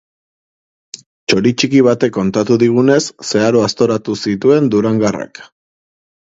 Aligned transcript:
Txori 1.33 1.51
txiki 1.63 1.83
batek 1.87 2.15
kontatu 2.15 2.57
digunez, 2.63 2.97
zeharo 3.33 3.63
aztoratu 3.69 4.17
zituen 4.25 4.73
durangarrak! 4.79 5.45